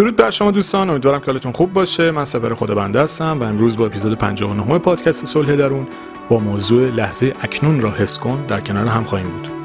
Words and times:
درود 0.00 0.16
بر 0.16 0.30
شما 0.30 0.50
دوستان 0.50 0.90
امیدوارم 0.90 1.20
که 1.20 1.26
حالتون 1.26 1.52
خوب 1.52 1.72
باشه. 1.72 2.10
من 2.10 2.24
سپر 2.24 2.54
خدا 2.54 2.74
بنده 2.74 3.02
هستم 3.02 3.38
و 3.40 3.44
امروز 3.44 3.76
با 3.76 3.86
اپیزود 3.86 4.18
59 4.18 4.78
پادکست 4.78 5.24
صلح 5.24 5.56
درون 5.56 5.86
با 6.28 6.38
موضوع 6.38 6.90
لحظه 6.90 7.34
اکنون 7.40 7.80
را 7.80 7.90
حس 7.90 8.18
کن. 8.18 8.46
در 8.46 8.60
کنار 8.60 8.86
هم 8.86 9.04
خواهیم 9.04 9.30
بود. 9.30 9.59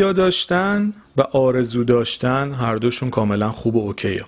داشتن 0.00 0.92
و 1.16 1.22
آرزو 1.22 1.84
داشتن 1.84 2.52
هر 2.52 2.76
دوشون 2.76 3.10
کاملا 3.10 3.50
خوب 3.52 3.76
و 3.76 3.78
اوکیه 3.78 4.24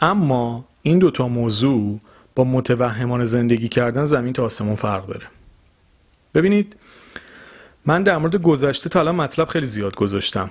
اما 0.00 0.64
این 0.82 0.98
دوتا 0.98 1.28
موضوع 1.28 2.00
با 2.34 2.44
متوهمان 2.44 3.24
زندگی 3.24 3.68
کردن 3.68 4.04
زمین 4.04 4.32
تا 4.32 4.44
آسمون 4.44 4.76
فرق 4.76 5.06
داره. 5.06 5.26
ببینید 6.34 6.76
من 7.86 8.02
در 8.02 8.18
مورد 8.18 8.36
گذشته 8.36 8.88
تا 8.88 9.00
الان 9.00 9.14
مطلب 9.14 9.48
خیلی 9.48 9.66
زیاد 9.66 9.94
گذاشتم 9.94 10.50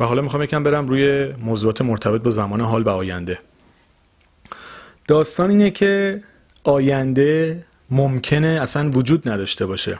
و 0.00 0.04
حالا 0.04 0.22
می‌خوام 0.22 0.42
یکم 0.42 0.62
برم 0.62 0.88
روی 0.88 1.32
موضوعات 1.32 1.82
مرتبط 1.82 2.22
با 2.22 2.30
زمان 2.30 2.60
حال 2.60 2.82
و 2.82 2.88
آینده. 2.88 3.38
داستان 5.08 5.50
اینه 5.50 5.70
که 5.70 6.22
آینده 6.64 7.64
ممکنه 7.90 8.48
اصلا 8.62 8.90
وجود 8.90 9.28
نداشته 9.28 9.66
باشه. 9.66 9.98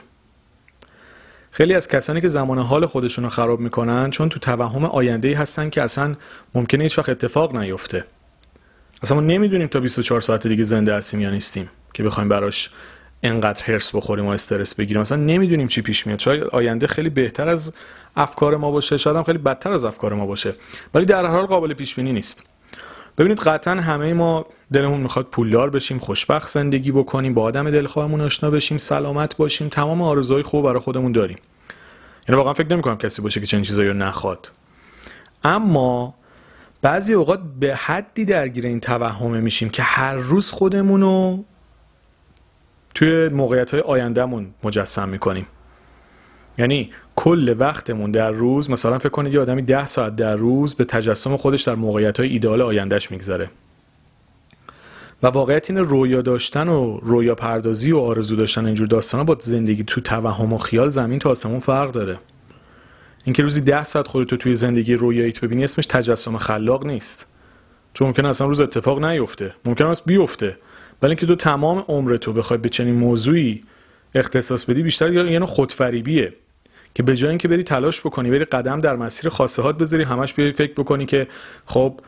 خیلی 1.55 1.73
از 1.73 1.87
کسانی 1.87 2.21
که 2.21 2.27
زمان 2.27 2.59
حال 2.59 2.85
خودشون 2.85 3.23
رو 3.23 3.29
خراب 3.29 3.59
می‌کنن 3.59 4.09
چون 4.09 4.29
تو 4.29 4.39
توهم 4.39 4.85
آینده 4.85 5.37
هستن 5.37 5.69
که 5.69 5.81
اصلا 5.81 6.15
ممکنه 6.55 6.83
هیچ 6.83 6.97
وقت 6.97 7.09
اتفاق 7.09 7.55
نیفته. 7.55 8.03
اصلا 9.03 9.17
ما 9.17 9.23
نمی‌دونیم 9.23 9.67
تا 9.67 9.79
24 9.79 10.21
ساعت 10.21 10.47
دیگه 10.47 10.63
زنده 10.63 10.95
هستیم 10.95 11.21
یا 11.21 11.29
نیستیم 11.29 11.69
که 11.93 12.03
بخوایم 12.03 12.29
براش 12.29 12.69
انقدر 13.23 13.63
هرس 13.65 13.95
بخوریم 13.95 14.25
و 14.25 14.29
استرس 14.29 14.75
بگیریم. 14.75 15.01
اصلا 15.01 15.17
نمی‌دونیم 15.17 15.67
چی 15.67 15.81
پیش 15.81 16.07
میاد. 16.07 16.19
شاید 16.19 16.43
آینده 16.43 16.87
خیلی 16.87 17.09
بهتر 17.09 17.49
از 17.49 17.73
افکار 18.15 18.57
ما 18.57 18.71
باشه 18.71 18.97
شاید 18.97 19.17
هم 19.17 19.23
خیلی 19.23 19.37
بدتر 19.37 19.71
از 19.71 19.83
افکار 19.83 20.13
ما 20.13 20.25
باشه. 20.25 20.53
ولی 20.93 21.05
در 21.05 21.25
هر 21.25 21.31
حال 21.31 21.45
قابل 21.45 21.73
پیش 21.73 21.95
بینی 21.95 22.13
نیست. 22.13 22.43
ببینید 23.17 23.39
قطعا 23.39 23.73
همه 23.73 24.13
ما 24.13 24.45
دلمون 24.73 25.01
می‌خواد 25.01 25.25
پولدار 25.25 25.69
بشیم 25.69 25.99
خوشبخت 25.99 26.49
زندگی 26.49 26.91
بکنیم 26.91 27.33
با 27.33 27.41
آدم 27.41 27.71
دلخواهمون 27.71 28.21
آشنا 28.21 28.49
بشیم 28.51 28.77
سلامت 28.77 29.37
باشیم 29.37 29.69
تمام 29.69 30.01
آرزوهای 30.01 30.43
خوب 30.43 30.65
برای 30.65 30.79
خودمون 30.79 31.11
داریم. 31.11 31.37
یعنی 32.27 32.37
واقعا 32.37 32.53
فکر 32.53 32.67
نمی‌کنم 32.67 32.97
کسی 32.97 33.21
باشه 33.21 33.39
که 33.39 33.45
چنین 33.45 33.63
چیزایی 33.63 33.89
رو 33.89 33.93
نخواد. 33.93 34.51
اما 35.43 36.15
بعضی 36.81 37.13
اوقات 37.13 37.39
به 37.59 37.75
حدی 37.75 38.25
درگیر 38.25 38.65
این 38.65 38.79
توهمه 38.79 39.39
میشیم 39.39 39.69
که 39.69 39.83
هر 39.83 40.15
روز 40.15 40.51
خودمون 40.51 41.01
رو 41.01 41.45
توی 42.95 43.29
موقعیت 43.29 43.71
های 43.71 43.81
آیندهمون 43.81 44.53
مجسم 44.63 45.09
می‌کنیم. 45.09 45.47
یعنی 46.57 46.91
کل 47.15 47.55
وقتمون 47.59 48.11
در 48.11 48.31
روز 48.31 48.69
مثلا 48.69 48.99
فکر 48.99 49.09
کنید 49.09 49.33
یه 49.33 49.39
آدمی 49.39 49.61
ده 49.61 49.87
ساعت 49.87 50.15
در 50.15 50.35
روز 50.35 50.75
به 50.75 50.85
تجسم 50.85 51.37
خودش 51.37 51.63
در 51.63 51.75
موقعیت 51.75 52.19
های 52.19 52.29
ایدال 52.29 52.61
آیندهش 52.61 53.11
میگذره. 53.11 53.49
و 55.23 55.27
واقعیت 55.27 55.69
این 55.69 55.79
رویا 55.79 56.21
داشتن 56.21 56.67
و 56.67 56.97
رویا 56.97 57.35
پردازی 57.35 57.91
و 57.91 57.97
آرزو 57.97 58.35
داشتن 58.35 58.65
اینجور 58.65 58.87
داستانا 58.87 59.23
با 59.23 59.37
زندگی 59.39 59.83
تو 59.83 60.01
توهم 60.01 60.53
و 60.53 60.57
خیال 60.57 60.89
زمین 60.89 61.19
تا 61.19 61.29
آسمون 61.29 61.59
فرق 61.59 61.91
داره. 61.91 62.17
اینکه 63.23 63.43
روزی 63.43 63.61
ده 63.61 63.83
ساعت 63.83 64.07
خودتو 64.07 64.37
توی 64.37 64.55
زندگی 64.55 64.93
رویاییت 64.93 65.41
ببینی 65.41 65.63
اسمش 65.63 65.85
تجسم 65.85 66.37
خلاق 66.37 66.85
نیست. 66.85 67.27
چون 67.93 68.07
ممکن 68.07 68.25
اصلا 68.25 68.47
روز 68.47 68.61
اتفاق 68.61 69.05
نیفته. 69.05 69.53
ممکن 69.65 69.85
است 69.85 70.05
بیفته. 70.05 70.57
ولی 71.01 71.09
اینکه 71.09 71.25
تو 71.25 71.35
تمام 71.35 71.85
عمرتو 71.87 72.33
بخوای 72.33 72.57
به 72.57 72.69
چنین 72.69 72.95
موضوعی 72.95 73.59
اختصاص 74.15 74.65
بدی 74.65 74.83
بیشتر 74.83 75.11
یعنی 75.11 75.45
خودفریبیه. 75.45 76.33
که 76.95 77.03
به 77.03 77.15
جای 77.15 77.29
اینکه 77.29 77.47
بری 77.47 77.63
تلاش 77.63 78.01
بکنی 78.01 78.31
بری 78.31 78.45
قدم 78.45 78.81
در 78.81 78.95
مسیر 78.95 79.29
خاصهات 79.29 79.77
بذاری 79.77 80.03
همش 80.03 80.33
بیای 80.33 80.51
فکر 80.51 80.73
بکنی 80.73 81.05
که 81.05 81.27
خب 81.65 81.99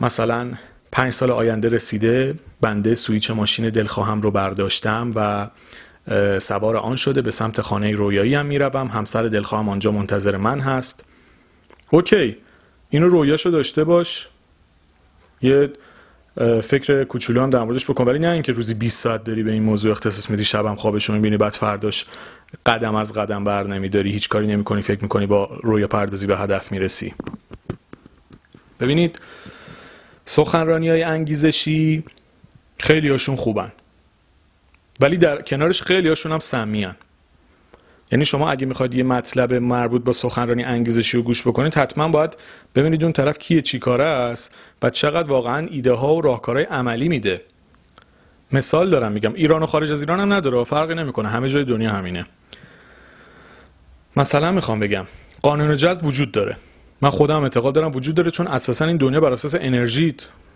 مثلا 0.00 0.52
پنج 0.92 1.12
سال 1.12 1.30
آینده 1.30 1.68
رسیده 1.68 2.34
بنده 2.60 2.94
سویچ 2.94 3.30
ماشین 3.30 3.70
دلخواهم 3.70 4.20
رو 4.20 4.30
برداشتم 4.30 5.10
و 5.14 5.48
سوار 6.38 6.76
آن 6.76 6.96
شده 6.96 7.22
به 7.22 7.30
سمت 7.30 7.60
خانه 7.60 7.92
رویایی 7.92 8.34
هم 8.34 8.46
می‌روم 8.46 8.86
همسر 8.86 9.22
دلخواهم 9.22 9.68
آنجا 9.68 9.92
منتظر 9.92 10.36
من 10.36 10.60
هست. 10.60 11.04
اوکی 11.90 12.36
اینو 12.90 13.08
رویاشو 13.08 13.50
داشته 13.50 13.84
باش. 13.84 14.28
یه 15.42 15.70
فکر 16.62 17.04
کوچولو 17.04 17.42
هم 17.42 17.50
در 17.50 17.64
موردش 17.64 17.90
بکن. 17.90 18.04
ولی 18.04 18.18
نه 18.18 18.28
اینکه 18.28 18.52
روزی 18.52 18.74
20 18.74 19.02
ساعت 19.02 19.24
داری 19.24 19.42
به 19.42 19.52
این 19.52 19.62
موضوع 19.62 19.92
اختصاص 19.92 20.30
میدی 20.30 20.44
شبم 20.44 20.74
خوابشون 20.74 21.16
می‌بینی 21.16 21.36
بعد 21.36 21.52
فرداش 21.52 22.06
قدم 22.66 22.94
از 22.94 23.12
قدم 23.12 23.44
بر 23.44 23.66
نمیداری 23.66 24.12
هیچ 24.12 24.28
کاری 24.28 24.46
نمی‌کنی 24.46 24.82
فکر 24.82 25.02
می‌کنی 25.02 25.26
با 25.26 25.58
رویا 25.62 25.88
پردازی 25.88 26.26
به 26.26 26.38
هدف 26.38 26.72
می‌رسی. 26.72 27.14
ببینید 28.80 29.20
سخنرانی 30.24 30.88
های 30.88 31.02
انگیزشی 31.02 32.04
خیلی 32.80 33.08
هاشون 33.08 33.36
خوبن 33.36 33.72
ولی 35.00 35.16
در 35.16 35.42
کنارش 35.42 35.82
خیلی 35.82 36.08
هاشون 36.08 36.32
هم 36.32 36.38
سمی 36.38 36.86
یعنی 38.12 38.24
شما 38.24 38.50
اگه 38.50 38.66
می‌خواید 38.66 38.94
یه 38.94 39.02
مطلب 39.02 39.54
مربوط 39.54 40.04
با 40.04 40.12
سخنرانی 40.12 40.64
انگیزشی 40.64 41.16
رو 41.16 41.22
گوش 41.22 41.42
بکنید 41.42 41.74
حتما 41.74 42.08
باید 42.08 42.36
ببینید 42.74 43.02
اون 43.02 43.12
طرف 43.12 43.38
کیه 43.38 43.62
چی 43.62 43.78
کاره 43.78 44.04
است 44.04 44.54
و 44.82 44.90
چقدر 44.90 45.28
واقعا 45.28 45.66
ایده 45.66 45.92
ها 45.92 46.14
و 46.14 46.20
راهکارهای 46.20 46.64
عملی 46.64 47.08
میده. 47.08 47.42
مثال 48.52 48.90
دارم 48.90 49.12
میگم 49.12 49.34
ایران 49.34 49.62
و 49.62 49.66
خارج 49.66 49.92
از 49.92 50.00
ایران 50.00 50.20
هم 50.20 50.32
نداره 50.32 50.64
فرقی 50.64 50.94
نمی‌کنه 50.94 51.28
همه 51.28 51.48
جای 51.48 51.64
دنیا 51.64 51.90
همینه. 51.90 52.26
مثلا 54.16 54.52
می‌خوام 54.52 54.80
بگم 54.80 55.06
قانون 55.42 55.76
جذب 55.76 56.04
وجود 56.04 56.32
داره. 56.32 56.56
من 57.00 57.10
خودم 57.10 57.42
اعتقاد 57.42 57.74
دارم 57.74 57.90
وجود 57.94 58.14
داره 58.14 58.30
چون 58.30 58.46
اساسا 58.46 58.84
این 58.84 58.96
دنیا 58.96 59.20
بر 59.20 59.32
اساس 59.32 59.54
انرژی 59.54 60.14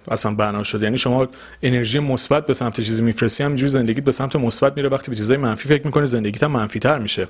اصلا 0.08 0.34
بنا 0.34 0.62
شده. 0.62 0.84
یعنی 0.84 0.98
شما 0.98 1.28
انرژی 1.62 1.98
مثبت 1.98 2.46
به 2.46 2.54
سمت 2.54 2.80
چیزی 2.80 3.02
میفرستی 3.02 3.44
همینجوری 3.44 3.68
زندگیت 3.68 4.04
به 4.04 4.12
سمت 4.12 4.36
مثبت 4.36 4.76
میره. 4.76 4.88
وقتی 4.88 5.10
به 5.10 5.16
چیزای 5.16 5.36
منفی 5.36 5.68
فکر 5.68 5.86
می‌کنی 5.86 6.06
زندگیت 6.06 6.42
هم 6.42 6.50
منفی 6.50 6.78
تر 6.78 6.98
میشه. 6.98 7.26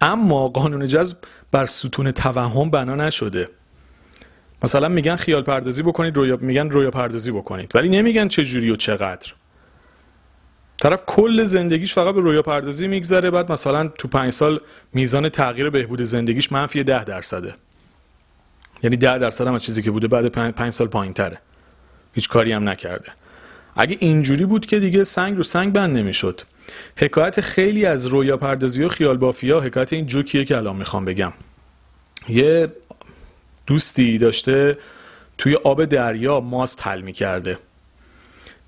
اما 0.00 0.48
قانون 0.48 0.86
جذب 0.86 1.16
بر 1.52 1.66
ستون 1.66 2.10
توهم 2.10 2.70
بنا 2.70 2.94
نشده. 2.94 3.48
مثلا 4.62 4.88
میگن 4.88 5.16
خیال 5.16 5.42
پردازی 5.42 5.82
بکنید 5.82 6.16
رویا 6.16 6.36
میگن 6.40 6.70
رویا 6.70 6.90
پردازی 6.90 7.30
بکنید. 7.30 7.72
ولی 7.74 7.88
نمیگن 7.88 8.28
چه 8.28 8.44
جوری 8.44 8.70
و 8.70 8.76
چقدر. 8.76 9.32
طرف 10.78 11.04
کل 11.06 11.44
زندگیش 11.44 11.94
فقط 11.94 12.14
به 12.14 12.20
رویا 12.20 12.42
پردازی 12.42 12.86
میگذره. 12.86 13.30
بعد 13.30 13.52
مثلا 13.52 13.88
تو 13.88 14.08
پنج 14.08 14.32
سال 14.32 14.60
میزان 14.92 15.28
تغییر 15.28 15.70
بهبود 15.70 16.02
زندگیش 16.02 16.52
منفی 16.52 16.84
ده 16.84 17.04
درصده. 17.04 17.54
یعنی 18.82 18.96
ده 18.96 19.18
درصد 19.18 19.46
هم 19.46 19.54
از 19.54 19.62
چیزی 19.62 19.82
که 19.82 19.90
بوده 19.90 20.08
بعد 20.08 20.26
پنج 20.52 20.72
سال 20.72 20.86
پایین 20.86 21.12
تره 21.12 21.38
هیچ 22.16 22.28
کاری 22.28 22.52
هم 22.52 22.68
نکرده. 22.68 23.12
اگه 23.76 23.96
اینجوری 24.00 24.44
بود 24.44 24.66
که 24.66 24.80
دیگه 24.80 25.04
سنگ 25.04 25.36
رو 25.36 25.42
سنگ 25.42 25.72
بند 25.72 25.96
نمی‌شد. 25.96 26.40
حکایت 26.96 27.40
خیلی 27.40 27.86
از 27.86 28.06
رویا 28.06 28.36
پردازی 28.36 28.82
و 28.82 28.88
خیال 28.88 29.16
بافی 29.16 29.50
ها 29.50 29.60
حکایت 29.60 29.92
این 29.92 30.06
جوکیه 30.06 30.44
که 30.44 30.56
الان 30.56 30.76
می‌خوام 30.76 31.04
بگم. 31.04 31.32
یه 32.28 32.72
دوستی 33.66 34.18
داشته 34.18 34.78
توی 35.38 35.54
آب 35.54 35.84
دریا 35.84 36.40
ماست 36.40 36.86
حل 36.86 37.00
می‌کرده. 37.00 37.58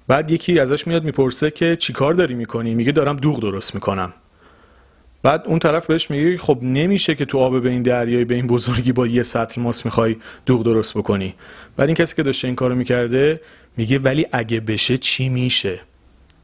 بعد 0.08 0.30
یکی 0.30 0.60
ازش 0.60 0.86
میاد 0.86 1.04
می‌پرسه 1.04 1.50
که 1.50 1.76
چیکار 1.76 2.14
داری 2.14 2.34
می‌کنی؟ 2.34 2.74
میگه 2.74 2.92
دارم 2.92 3.16
دوغ 3.16 3.40
درست 3.40 3.74
می‌کنم. 3.74 4.12
بعد 5.22 5.42
اون 5.46 5.58
طرف 5.58 5.86
بهش 5.86 6.10
میگه 6.10 6.38
خب 6.38 6.58
نمیشه 6.62 7.14
که 7.14 7.24
تو 7.24 7.38
آب 7.38 7.62
به 7.62 7.70
این 7.70 7.82
دریایی 7.82 8.24
به 8.24 8.34
این 8.34 8.46
بزرگی 8.46 8.92
با 8.92 9.06
یه 9.06 9.22
سطل 9.22 9.60
ماست 9.60 9.84
می‌خوای 9.84 10.16
دوغ 10.46 10.64
درست 10.64 10.98
بکنی. 10.98 11.34
بعد 11.76 11.88
این 11.88 11.94
کسی 11.94 12.16
که 12.16 12.22
داشته 12.22 12.48
این 12.48 12.54
کارو 12.54 12.74
می‌کرده 12.74 13.40
میگه 13.76 13.98
ولی 13.98 14.26
اگه 14.32 14.60
بشه 14.60 14.98
چی 14.98 15.28
میشه؟ 15.28 15.80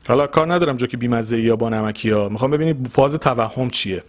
حالا 0.08 0.26
کار 0.26 0.54
ندارم 0.54 0.76
جو 0.76 0.86
که 0.86 0.96
بیمزه 0.96 1.40
یا 1.40 1.56
با 1.56 1.68
نمکی 1.68 2.10
ها 2.10 2.28
می‌خوام 2.28 2.50
ببینید 2.50 2.88
فاز 2.88 3.14
توهم 3.14 3.70
چیه. 3.70 4.02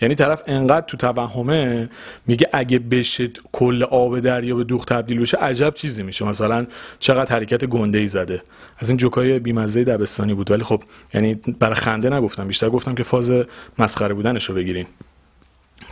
یعنی 0.00 0.14
طرف 0.14 0.42
انقدر 0.46 0.86
تو 0.86 0.96
توهمه 0.96 1.88
میگه 2.26 2.48
اگه 2.52 2.78
بشه 2.78 3.30
کل 3.52 3.82
آب 3.82 4.20
دریا 4.20 4.56
به 4.56 4.64
دوغ 4.64 4.84
تبدیل 4.84 5.20
بشه 5.20 5.36
عجب 5.36 5.74
چیزی 5.74 6.02
میشه. 6.02 6.24
مثلا 6.24 6.66
چقدر 6.98 7.34
حرکت 7.34 7.64
گنده 7.64 7.98
ای 7.98 8.08
زده. 8.08 8.42
از 8.78 8.88
این 8.88 8.96
جوکای 8.96 9.38
بیمزه 9.38 9.84
دبستانی 9.84 10.34
بود. 10.34 10.50
ولی 10.50 10.64
خب 10.64 10.82
یعنی 11.14 11.34
برای 11.34 11.74
خنده 11.74 12.10
نگفتم. 12.10 12.46
بیشتر 12.46 12.70
گفتم 12.70 12.94
که 12.94 13.02
فاز 13.02 13.32
مسخره 13.78 14.14
بودنش 14.14 14.44
رو 14.44 14.54
بگیریم 14.54 14.86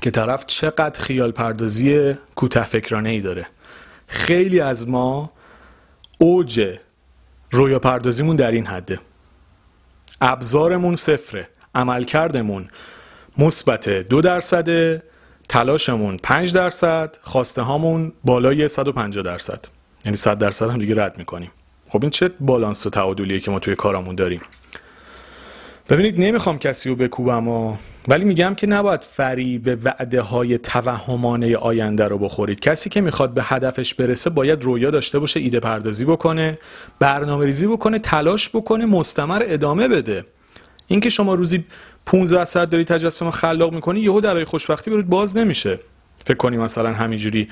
که 0.00 0.10
طرف 0.10 0.46
چقدر 0.46 1.00
خیال 1.00 1.32
پردازی 1.32 2.14
کوته 2.34 2.62
فکرانه 2.62 3.08
ای 3.08 3.20
داره. 3.20 3.46
خیلی 4.06 4.60
از 4.60 4.88
ما 4.88 5.30
اوج 6.18 6.78
رویا 7.52 7.78
پردازیمون 7.78 8.36
در 8.36 8.50
این 8.50 8.66
حده. 8.66 8.98
ابزارمون 10.20 10.96
صفره. 10.96 11.48
عملکردمون 11.74 12.68
مثبت 13.38 13.88
دو 13.88 14.20
درصد 14.20 15.02
تلاشمون 15.48 16.16
5 16.16 16.52
درصد 16.52 17.16
خواسته 17.22 17.62
هامون 17.62 18.12
بالای 18.24 18.68
150 18.68 19.24
درصد. 19.24 19.64
یعنی 20.04 20.16
100 20.16 20.38
درصد 20.38 20.70
هم 20.70 20.78
دیگه 20.78 21.02
رد 21.04 21.18
می‌کنیم. 21.18 21.50
خب 21.88 21.98
این 22.02 22.10
چه 22.10 22.30
بالانس 22.40 22.86
و 22.86 22.90
تعادلیه 22.90 23.40
که 23.40 23.50
ما 23.50 23.58
توی 23.58 23.74
کارمون 23.74 24.14
داریم؟ 24.14 24.40
ببینید 25.88 26.20
نمی‌خوام 26.20 26.58
کسی 26.58 26.88
رو 26.88 26.96
بکوبم 26.96 27.48
و 27.48 27.76
ولی 28.08 28.24
میگم 28.24 28.54
که 28.54 28.66
نباید 28.66 29.02
فریب 29.02 29.78
وعده 29.84 30.20
های 30.20 30.58
توهمانه 30.58 31.56
آینده 31.56 32.08
رو 32.08 32.18
بخورید. 32.18 32.60
کسی 32.60 32.90
که 32.90 33.00
می‌خواد 33.00 33.34
به 33.34 33.42
هدفش 33.44 33.94
برسه 33.94 34.30
باید 34.30 34.62
رویا 34.62 34.90
داشته 34.90 35.18
باشه 35.18 35.40
ایده 35.40 35.60
پردازی 35.60 36.04
بکنه 36.04 36.58
برنامه 36.98 37.44
ریزی 37.44 37.66
بکنه 37.66 37.98
تلاش 37.98 38.48
بکنه 38.48 38.86
مستمر 38.86 39.42
ادامه 39.46 39.88
بده. 39.88 40.24
اینکه 40.88 41.08
شما 41.08 41.34
روزی 41.34 41.64
15 42.06 42.44
ساعت 42.44 42.70
داری 42.70 42.84
تجسم 42.84 43.30
خلاق 43.30 43.74
می‌کنی 43.74 44.00
یهو 44.00 44.20
درای 44.20 44.44
خوشبختی 44.44 44.90
برید 44.90 45.08
باز 45.08 45.36
نمیشه. 45.36 45.78
فکر 46.24 46.36
کنی 46.36 46.56
مثلا 46.56 46.92
همینجوری 46.92 47.48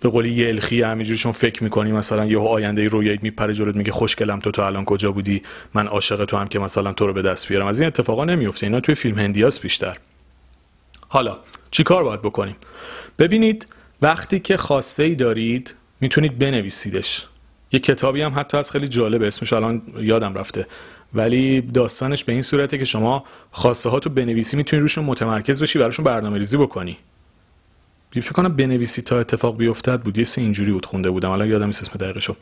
به 0.00 0.08
قولی 0.08 0.32
یه 0.32 0.48
الخی 0.48 0.82
همینجوری 0.82 1.18
چون 1.18 1.32
فکر 1.32 1.64
می‌کنی 1.64 1.92
مثلا 1.92 2.26
یه 2.26 2.38
آینده 2.38 2.88
رویایی 2.88 3.18
میپره 3.22 3.54
جلوت 3.54 3.76
میگه 3.76 3.92
خوشگلم 3.92 4.38
تو 4.38 4.50
تو 4.50 4.62
الان 4.62 4.84
کجا 4.84 5.12
بودی؟ 5.12 5.42
من 5.74 5.86
عاشق 5.86 6.24
تو 6.24 6.36
هم 6.36 6.46
که 6.46 6.58
مثلا 6.58 6.92
تو 6.92 7.06
رو 7.06 7.12
به 7.12 7.22
دست 7.22 7.48
بیارم. 7.48 7.66
از 7.66 7.80
این 7.80 7.86
اتفاقا 7.86 8.24
نمیفته 8.24 8.66
اینا 8.66 8.80
توی 8.80 8.94
فیلم 8.94 9.18
هندیاس 9.18 9.60
بیشتر. 9.60 9.96
حالا 11.08 11.38
چیکار 11.70 12.04
باید 12.04 12.22
بکنیم؟ 12.22 12.56
ببینید 13.18 13.66
وقتی 14.02 14.40
که 14.40 14.56
خواسته 14.56 15.02
ای 15.02 15.14
دارید 15.14 15.74
می‌تونید 16.00 16.38
بنویسیدش. 16.38 17.26
یه 17.72 17.80
کتابی 17.80 18.22
هم 18.22 18.32
حتی 18.36 18.56
از 18.56 18.70
خیلی 18.70 18.88
جالب 18.88 19.22
اسمش 19.22 19.52
الان 19.52 19.82
یادم 19.98 20.34
رفته. 20.34 20.66
ولی 21.16 21.60
داستانش 21.60 22.24
به 22.24 22.32
این 22.32 22.42
صورته 22.42 22.78
که 22.78 22.84
شما 22.84 23.24
خواسته 23.50 23.88
ها 23.88 24.00
تو 24.00 24.10
بنویسی 24.10 24.56
می‌تونی 24.56 24.82
روشون 24.82 25.04
متمرکز 25.04 25.62
بشی 25.62 25.78
براشون 25.78 26.04
برنامه 26.04 26.38
ریزی 26.38 26.56
بکنی. 26.56 26.98
فکر 28.22 28.32
کنم 28.32 28.56
بنویسی 28.56 29.02
تا 29.02 29.20
اتفاق 29.20 29.56
بیفتد 29.56 30.00
بود. 30.00 30.18
یه 30.18 30.24
سه 30.24 30.40
اینجوری 30.40 30.72
بود 30.72 30.86
خونده 30.86 31.10
بودم. 31.10 31.30
الان 31.30 31.48
یادم 31.48 31.66
نیست 31.66 31.82
اسم 31.82 31.98
دقیقشو. 31.98 32.36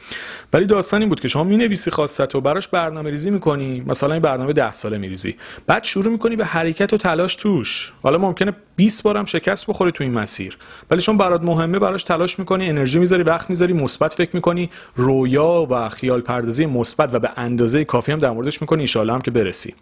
ولی 0.53 0.67
داستان 0.67 1.01
این 1.01 1.09
بود 1.09 1.21
که 1.21 1.29
شما 1.29 1.45
می‌نویسی 1.45 1.91
خواستت 1.91 2.35
و 2.35 2.41
براش 2.41 2.69
برنامه 2.69 3.11
ریزی 3.11 3.31
می‌کنی. 3.31 3.83
مثلا 3.87 4.13
این 4.13 4.23
برنامه 4.23 4.53
ده 4.53 4.73
ساله 4.73 4.99
میریزی. 4.99 5.37
بعد 5.67 5.85
شروع 5.85 6.13
می‌کنی 6.13 6.37
به 6.37 6.45
حرکت 6.45 6.93
و 6.93 6.97
تلاش 6.97 7.37
توش. 7.37 7.93
حالا 8.03 8.19
ممکنه 8.19 8.53
20 8.77 9.03
بارم 9.03 9.25
شکست 9.25 9.67
بخوری 9.67 9.93
تو 9.93 10.05
این 10.05 10.13
مسیر. 10.13 10.59
ولی 10.91 11.01
چون 11.01 11.19
برات 11.19 11.43
مهمه 11.43 11.79
براش 11.79 12.05
تلاش 12.05 12.39
می‌کنی 12.39 12.69
انرژی 12.69 12.99
می‌ذاری 12.99 13.23
وقت 13.23 13.51
می‌ذاری 13.51 13.73
مثبت 13.73 14.15
فکر 14.15 14.31
می‌کنی 14.33 14.71
رویا 14.97 15.67
و 15.71 15.89
خیال 15.89 16.21
پردازی 16.21 16.67
مثبت 16.67 17.15
و 17.15 17.19
به 17.19 17.31
اندازه 17.37 17.85
کافی 17.85 18.13
هم 18.13 18.19
در 18.19 18.31
موردش 18.31 18.61
می‌کنی. 18.61 18.87
ان 18.97 19.11
هم 19.11 19.21
که 19.21 19.31
برسی. 19.31 19.75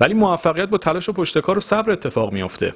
ولی 0.00 0.14
موفقیت 0.14 0.68
با 0.68 0.78
تلاش 0.78 1.08
و 1.08 1.12
پشتکار 1.12 1.58
و 1.58 1.60
صبر 1.60 1.90
اتفاق 1.90 2.32
میافته. 2.32 2.74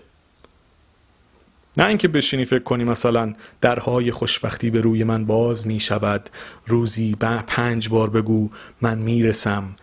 نه 1.78 1.87
اینکه 1.87 2.08
بشینی 2.08 2.44
فکر 2.44 2.62
کنی 2.62 2.85
مثلا 2.85 3.35
درهای 3.61 4.11
خوشبختی 4.11 4.70
به 4.70 4.80
روی 4.80 5.04
من 5.04 5.25
باز 5.25 5.66
می 5.66 5.80
شود 5.80 6.30
روزی 6.66 7.16
پنج 7.47 7.88
بار 7.88 8.11
بگو 8.11 8.50
من 8.82 8.99
می‌رسم. 8.99 9.76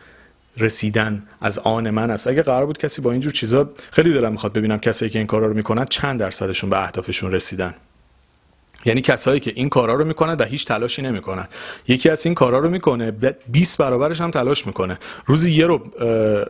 رسیدن 0.58 1.24
از 1.42 1.60
آن 1.60 1.90
من 1.90 2.12
است. 2.12 2.28
اگه 2.28 2.42
قرار 2.42 2.66
بود 2.66 2.78
کسی 2.78 3.02
با 3.02 3.12
اینجور 3.12 3.32
چیزا 3.32 3.70
خیلی 3.92 4.14
دلم 4.14 4.32
می‌خواد 4.32 4.54
ببینم 4.54 4.78
کسایی 4.78 5.12
که 5.12 5.20
این 5.20 5.28
کارا 5.28 5.48
رو 5.48 5.54
می‌کنن 5.54 5.86
چند 5.86 6.20
درصدشون 6.20 6.70
به 6.70 6.84
اهدافشون 6.84 7.32
رسیدن. 7.32 7.74
یعنای 8.86 9.02
کسایی 9.02 9.40
که 9.40 9.52
این 9.56 9.70
کارا 9.70 9.94
رو 9.94 10.06
می‌کنن 10.06 10.34
و 10.34 10.44
هیچ 10.44 10.66
تلاشی 10.66 11.02
نمی‌کنن. 11.02 11.48
یکی 11.88 12.10
از 12.10 12.26
این 12.26 12.36
کارا 12.36 12.60
رو 12.60 12.70
می‌کنه 12.70 13.12
20 13.52 13.78
برابرش 13.78 14.22
هم 14.22 14.32
تلاش 14.32 14.68
می‌کنه. 14.68 15.00
روزی 15.26 15.52
یه 15.52 15.66
ربع 15.66 15.84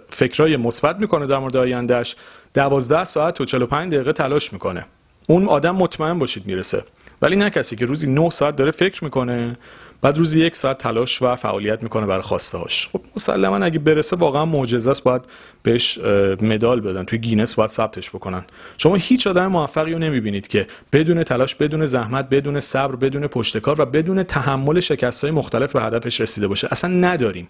فکرای 0.09 0.57
مثبت 0.57 0.99
می‌کنه 0.99 1.27
در 1.27 1.37
مورد 1.37 1.57
آیندهش 1.57 2.15
12 2.53 3.05
ساعت 3.05 3.41
و 3.41 3.45
45 3.45 3.93
دقیقه 3.93 4.13
تلاش 4.13 4.53
می‌کنه. 4.53 4.85
اون 5.27 5.47
آدم 5.47 5.75
مطمئن 5.75 6.19
باشید 6.19 6.45
می‌رسه. 6.45 6.83
ولی 7.21 7.35
نه 7.35 7.49
کسی 7.49 7.75
که 7.75 7.85
روزی 7.85 8.07
9 8.07 8.29
ساعت 8.29 8.55
داره 8.55 8.71
فکر 8.71 9.03
می‌کنه 9.03 9.57
بعد 10.01 10.17
روزی 10.17 10.39
یک 10.39 10.55
ساعت 10.55 10.77
تلاش 10.77 11.21
و 11.21 11.35
فعالیت 11.35 11.83
می‌کنه 11.83 12.05
برای 12.05 12.21
خواسته 12.21 12.57
هاش. 12.57 12.89
خب 12.93 13.01
مسلما 13.15 13.57
اگه 13.57 13.79
برسه 13.79 14.15
واقعا 14.15 14.45
معجزه 14.45 14.91
است 14.91 15.03
باید 15.03 15.21
بهش 15.63 15.97
مدال 16.41 16.81
بدن. 16.81 17.03
توی 17.03 17.19
گینس 17.19 17.55
باید 17.55 17.69
ثبتش 17.69 18.09
بکنن. 18.09 18.45
شما 18.77 18.95
هیچ 18.95 19.27
آدم 19.27 19.47
موفقی 19.47 19.93
رو 19.93 19.99
نمی‌بینید 19.99 20.47
که 20.47 20.67
بدون 20.93 21.23
تلاش 21.23 21.55
بدون 21.55 21.85
زحمت 21.85 22.29
بدون 22.29 22.59
صبر 22.59 22.95
بدون 22.95 23.27
پشتکار 23.27 23.81
و 23.81 23.85
بدون 23.85 24.23
تحمل 24.23 24.79
شکست 24.79 25.23
های 25.23 25.31
مختلف 25.31 25.71
به 25.71 25.81
هدفش 25.81 26.21
رسیده 26.21 26.47
باشه. 26.47 26.67
اصلا 26.71 26.89
نداریم. 26.89 27.49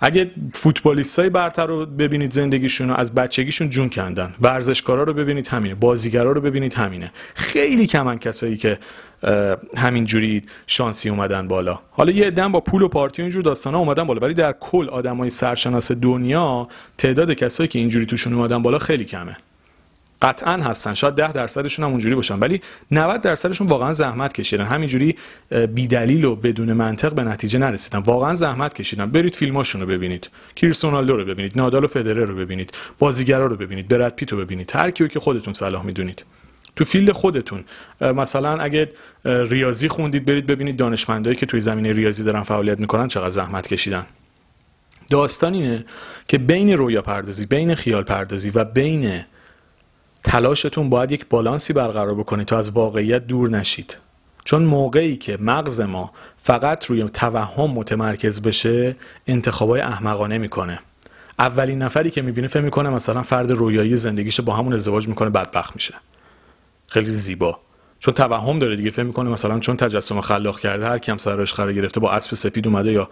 اگه 0.00 0.30
فوتبالیست 0.54 1.18
های 1.18 1.30
برتر 1.30 1.66
رو 1.66 1.86
ببینید 1.86 2.32
زندگیشون 2.32 2.88
رو 2.88 2.94
از 2.94 3.14
بچگیشون 3.14 3.70
جون 3.70 3.88
کندن. 3.90 4.34
ورزشکارا 4.40 5.02
رو 5.02 5.14
ببینید 5.14 5.48
همینه. 5.48 5.74
بازیگرا 5.74 6.32
رو 6.32 6.40
ببینید 6.40 6.74
همینه. 6.74 7.12
خیلی 7.34 7.86
کمن 7.86 8.18
کسایی 8.18 8.56
که 8.56 8.78
همین 9.76 10.04
جوری 10.04 10.42
شانسی 10.66 11.08
اومدن 11.08 11.48
بالا. 11.48 11.78
حالا 11.90 12.12
یه 12.12 12.30
دم 12.30 12.52
با 12.52 12.60
پول 12.60 12.82
و 12.82 12.88
پارتی 12.88 13.22
و 13.22 13.24
اینجور 13.24 13.42
داستان 13.42 13.74
ها 13.74 13.80
اومدن 13.80 14.04
بالا 14.04 14.20
ولی 14.20 14.34
در 14.34 14.52
کل 14.52 14.88
آدمای 14.88 15.30
سرشناس 15.30 15.92
دنیا 15.92 16.68
تعداد 16.98 17.32
کسایی 17.32 17.68
که 17.68 17.78
اینجوری 17.78 18.06
توشون 18.06 18.34
اومدن 18.34 18.62
بالا 18.62 18.78
خیلی 18.78 19.04
کمه. 19.04 19.36
قطعا 20.22 20.52
هستن. 20.52 20.94
شاید 20.94 21.14
ده 21.14 21.32
درصدشون 21.32 21.84
هم 21.84 21.90
اونجوری 21.90 22.14
باشن. 22.14 22.38
ولی 22.38 22.60
90 22.90 23.20
درصدشون 23.20 23.66
واقعا 23.66 23.92
زحمت 23.92 24.32
کشیدن. 24.32 24.64
همینجوری 24.64 25.16
بیدلیل 25.74 26.24
و 26.24 26.36
بدون 26.36 26.72
منطق 26.72 27.12
به 27.12 27.22
نتیجه 27.22 27.58
نرسیدن. 27.58 27.98
واقعا 27.98 28.34
زحمت 28.34 28.74
کشیدن. 28.74 29.06
برید 29.06 29.34
فیلماشون 29.34 29.80
رو 29.80 29.86
ببینید. 29.86 30.30
کریستیانو 30.56 31.16
رو 31.16 31.24
ببینید. 31.24 31.52
نادال 31.56 31.84
و 31.84 31.86
فدرر 31.86 32.24
رو 32.24 32.36
ببینید. 32.36 32.72
بازیگرا 32.98 33.46
رو 33.46 33.56
ببینید. 33.56 33.88
براد 33.88 34.14
پیت 34.14 34.32
رو 34.32 34.38
ببینید. 34.38 34.70
هر 34.74 34.90
کیو 34.90 35.08
که 35.08 35.20
خودتون 35.20 35.54
صلاح 35.54 35.84
می‌دونید. 35.84 36.24
تو 36.76 36.84
field 36.84 37.12
خودتون 37.12 37.64
مثلا 38.00 38.58
اگه 38.60 38.92
ریاضی 39.24 39.88
خوندید 39.88 40.24
برید 40.24 40.46
ببینید 40.46 40.76
دانشمندایی 40.76 41.36
که 41.36 41.46
توی 41.46 41.60
زمینه 41.60 41.92
ریاضی 41.92 42.24
دارن 42.24 42.42
فعالیت 42.42 42.80
می‌کنن 42.80 43.08
چقدر 43.08 43.30
زحمت 43.30 43.68
کشیدن. 43.68 44.06
داستان 45.10 45.54
اینه 45.54 45.84
که 46.28 46.38
بین 46.38 46.72
رویا 46.72 47.02
پردازی 47.02 47.46
بین 47.46 47.74
خیال 47.74 48.02
پردازی 48.02 48.50
و 48.50 48.64
بین 48.64 49.24
تلاشتون 50.24 50.90
باید 50.90 51.12
یک 51.12 51.26
بالانسی 51.30 51.72
برقرار 51.72 52.14
بکنید 52.14 52.46
تا 52.46 52.58
از 52.58 52.70
واقعیت 52.70 53.26
دور 53.26 53.50
نشید. 53.50 53.96
چون 54.44 54.62
موقعی 54.62 55.16
که 55.16 55.38
مغز 55.40 55.80
ما 55.80 56.12
فقط 56.36 56.84
روی 56.86 57.04
توهم 57.04 57.70
متمرکز 57.70 58.42
بشه 58.42 58.96
انتخابای 59.26 59.80
احمقانه 59.80 60.38
می‌کنه. 60.38 60.80
اولین 61.38 61.82
نفری 61.82 62.10
که 62.10 62.22
می‌بینه 62.22 62.48
فهم 62.48 62.64
می‌کنه 62.64 62.90
مثلا 62.90 63.22
فرد 63.22 63.50
رویایی 63.52 63.96
زندگیش 63.96 64.40
با 64.40 64.54
همون 64.54 64.72
ازدواج 64.74 65.08
می‌کنه 65.08 65.30
بدبخت 65.30 65.74
میشه. 65.74 65.94
خیلی 66.86 67.10
زیبا. 67.10 67.58
چون 68.00 68.14
توهم 68.14 68.58
داره 68.58 68.76
دیگه 68.76 68.90
فهم 68.90 69.06
می‌کنه 69.06 69.30
مثلا 69.30 69.58
چون 69.58 69.76
تجسم 69.76 70.20
خلاق 70.20 70.60
کرده 70.60 70.86
هر 70.86 70.98
کی 70.98 71.10
هم 71.10 71.18
سرش 71.18 71.54
قرار 71.54 71.72
گرفته 71.72 72.00
با 72.00 72.12
اسب 72.12 72.34
سفید 72.34 72.66
اومده 72.66 72.92
یا 72.92 73.08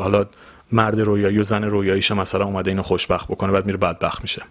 حالا 0.00 0.26
مرد 0.72 1.00
رویایی 1.00 1.38
و 1.38 1.42
زن 1.42 1.64
رویاییش 1.64 2.10
مثلا 2.10 2.44
اومده 2.44 2.70
اینو 2.70 2.82
خوشبخت 2.82 3.28
بکنه 3.28 3.52
بعد 3.52 3.66
میره 3.66 3.78
بدبخت 3.78 4.22
میشه. 4.22 4.42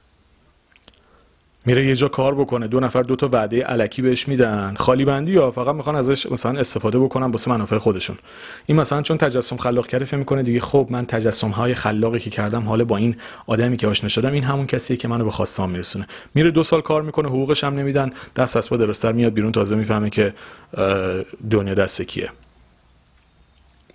میره 1.65 1.85
یه 1.85 1.95
جا 1.95 2.07
کار 2.07 2.35
بکنه. 2.35 2.67
دو 2.67 2.79
نفر 2.79 3.01
دو 3.01 3.15
تا 3.15 3.29
وعده 3.31 3.63
علکی 3.63 4.01
بهش 4.01 4.27
میدن. 4.27 4.75
خالی 4.77 5.05
بندی 5.05 5.31
یا 5.31 5.51
فقط 5.51 5.75
می‌خوان 5.75 5.95
ازش 5.95 6.31
مثلا 6.31 6.59
استفاده 6.59 6.99
بکنن 6.99 7.31
واسه 7.31 7.51
منافع 7.51 7.77
خودشون. 7.77 8.17
این 8.65 8.77
مثلا 8.77 9.01
چون 9.01 9.17
تجسم 9.17 9.57
خلاق 9.57 9.87
کرده 9.87 10.05
فکر 10.05 10.17
می‌کنه 10.17 10.43
دیگه 10.43 10.59
خب 10.59 10.87
من 10.89 11.05
تجسم 11.05 11.49
های 11.49 11.73
خلاقی 11.73 12.19
که 12.19 12.29
کردم 12.29 12.63
حالا 12.63 12.85
با 12.85 12.97
این 12.97 13.15
آدمی 13.47 13.77
که 13.77 13.87
آشنا 13.87 14.09
شدم 14.09 14.33
این 14.33 14.43
همون 14.43 14.65
کسیه 14.65 14.97
که 14.97 15.07
منو 15.07 15.25
به 15.25 15.31
خواستام 15.31 15.69
میرسونه. 15.69 16.07
میره 16.35 16.51
دو 16.51 16.63
سال 16.63 16.81
کار 16.81 17.01
می‌کنه 17.01 17.27
حقوقش 17.29 17.63
هم 17.63 17.75
نمیدن. 17.75 18.11
دست 18.35 18.57
از 18.57 18.69
پا 18.69 18.77
درستر 18.77 19.11
میاد 19.11 19.33
بیرون 19.33 19.51
تازه 19.51 19.75
می‌فهمه 19.75 20.09
که 20.09 20.33
دنیا 21.51 21.73
دست 21.73 22.01
کیه. 22.01 22.29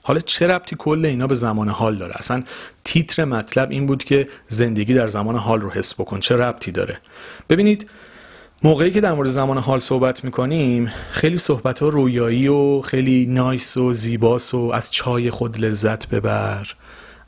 حالا 0.09 0.21
چه 0.21 0.47
ربطی 0.47 0.77
کل 0.79 1.05
اینا 1.05 1.27
به 1.27 1.35
زمان 1.35 1.69
حال 1.69 1.97
داره؟ 1.97 2.15
اصلا 2.17 2.43
تیتر 2.85 3.25
مطلب 3.25 3.71
این 3.71 3.87
بود 3.87 4.05
که 4.05 4.29
زندگی 4.47 4.95
در 4.95 5.09
زمان 5.09 5.37
حال 5.37 5.61
رو 5.61 5.71
حس 5.71 5.95
بکن. 5.95 6.21
چه 6.21 6.37
ربطی 6.37 6.73
داره؟ 6.73 6.99
ببینید 7.49 7.91
موقعی 8.63 8.91
که 8.91 9.01
در 9.01 9.13
مورد 9.13 9.31
زمان 9.31 9.59
حال 9.59 9.79
صحبت 9.79 10.25
می‌کنیم 10.25 10.93
خیلی 11.11 11.39
صحبت 11.39 11.79
ها 11.79 11.89
رویایی 11.89 12.49
و 12.49 12.81
خیلی 12.81 13.27
نایس 13.27 13.77
و 13.77 13.93
زیباس 13.93 14.55
و 14.55 14.71
از 14.75 14.91
چای 14.91 15.31
خود 15.31 15.61
لذت 15.61 16.09
ببر 16.09 16.75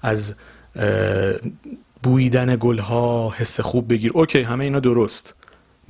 از 0.02 0.34
بویدن 2.02 2.56
گلها 2.60 3.34
حس 3.37 3.60
خوب 3.60 3.92
بگیر. 3.92 4.12
اوکی 4.14 4.42
همه 4.42 4.64
اینا 4.64 4.80
درست. 4.80 5.34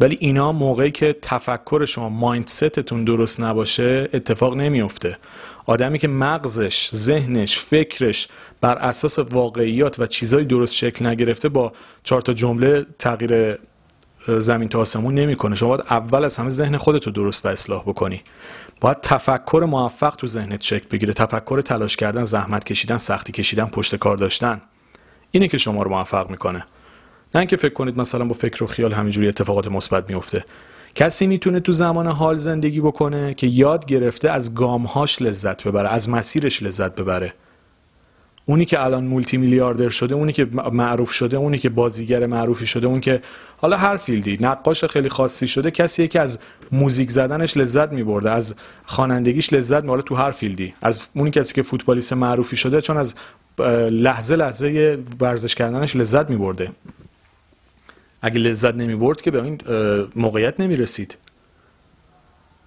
ولی 0.00 0.16
اینا 0.20 0.52
موقعی 0.52 0.90
که 0.90 1.16
تفکر 1.22 1.84
شما 1.84 2.08
مایندستتون 2.08 3.04
درست 3.04 3.40
نباشه 3.40 4.08
اتفاق 4.12 4.56
نمیافته. 4.56 5.18
آدمی 5.66 5.98
که 5.98 6.08
مغزش 6.08 6.90
ذهنش 6.94 7.58
فکرش 7.58 8.28
بر 8.60 8.78
اساس 8.78 9.18
واقعیات 9.18 9.98
و 9.98 10.06
چیزای 10.06 10.44
درست 10.44 10.74
شکل 10.74 11.06
نگرفته 11.06 11.48
با 11.48 11.72
چهار 12.02 12.20
تا 12.20 12.32
جمله 12.32 12.86
تغییر 12.98 13.58
زمین 14.28 14.68
تا 14.68 14.80
آسمون 14.80 15.14
نمی‌کنه. 15.14 15.54
شما 15.54 15.68
باید 15.68 15.84
اول 15.90 16.24
از 16.24 16.36
همه 16.36 16.50
ذهن 16.50 16.76
خودت 16.76 17.06
رو 17.06 17.12
درست 17.12 17.46
و 17.46 17.48
اصلاح 17.48 17.82
بکنی. 17.82 18.22
باید 18.80 19.00
تفکر 19.00 19.64
موفق 19.68 20.14
تو 20.16 20.26
ذهنت 20.26 20.62
شکل 20.62 20.86
بگیره. 20.90 21.12
تفکر 21.12 21.60
تلاش 21.60 21.96
کردن 21.96 22.24
زحمت 22.24 22.64
کشیدن 22.64 22.98
سختی 22.98 23.32
کشیدن 23.32 23.64
پشت 23.64 23.96
کار 23.96 24.16
داشتن. 24.16 24.60
اینه 25.30 25.48
که 25.48 25.58
شما 25.58 25.82
رو 25.82 25.90
موفق 25.90 26.30
می‌کنه. 26.30 26.66
نه 27.34 27.38
اینکه 27.38 27.56
فکر 27.56 27.74
کنید 27.74 27.98
مثلا 27.98 28.24
با 28.24 28.32
فکر 28.34 28.64
و 28.64 28.66
خیال 28.66 28.92
همینجوری 28.92 29.28
اتفاقات 29.28 29.66
مثبت 29.66 30.10
میفته. 30.10 30.44
کسی 30.94 31.26
می‌تونه 31.26 31.60
تو 31.60 31.72
زمان 31.72 32.06
حال 32.06 32.36
زندگی 32.36 32.80
بکنه 32.80 33.34
که 33.34 33.46
یاد 33.46 33.86
گرفته 33.86 34.30
از 34.30 34.54
گامهاش 34.54 35.22
لذت 35.22 35.64
ببره 35.64 35.88
از 35.88 36.08
مسیرش 36.08 36.62
لذت 36.62 36.94
ببره. 36.94 37.32
اونی 38.46 38.64
که 38.64 38.84
الان 38.84 39.04
مولتی 39.04 39.36
میلیاردر 39.36 39.88
شده 39.88 40.14
اونی 40.14 40.32
که 40.32 40.44
معروف 40.72 41.10
شده 41.10 41.36
اونی 41.36 41.58
که 41.58 41.68
بازیگر 41.68 42.26
معروفی 42.26 42.66
شده 42.66 42.86
اون 42.86 43.00
که 43.00 43.22
حالا 43.56 43.76
هر 43.76 43.96
field 43.96 44.31
ی 44.31 44.38
نقاش 44.40 44.84
خیلی 44.84 45.08
خاصی 45.08 45.48
شده 45.48 45.70
کسیه 45.70 46.08
که 46.08 46.20
از 46.20 46.38
موزیک 46.72 47.10
زدنش 47.10 47.56
لذت 47.56 47.92
میبرده 47.92 48.30
از 48.30 48.54
خوانندگیش 48.84 49.52
لذت 49.52 49.82
میبرده 49.82 50.02
تو 50.02 50.14
هر 50.14 50.30
field 50.30 50.67
ی 50.67 50.74
از 50.82 51.06
اونی 51.14 51.30
کسی 51.30 51.54
که 51.54 51.62
فوتبالیست 51.62 52.12
معروفی 52.12 52.56
شده 52.56 52.80
چون 52.80 52.96
از 52.96 53.14
لحظه 53.90 54.36
لحظه 54.36 54.98
ورزش 55.20 55.54
کردنش 55.54 55.96
لذت 55.96 56.30
میبرده. 56.30 56.70
اگه 58.22 58.38
لذت 58.38 58.74
نمی 58.74 58.94
برد 58.94 59.20
که 59.20 59.30
به 59.30 59.42
این 59.42 59.60
موقعیت 60.16 60.60
نمی 60.60 60.76
رسید 60.76 61.18